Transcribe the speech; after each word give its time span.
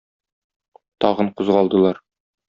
Тагын 1.03 1.29
кузгалдылар. 1.35 1.97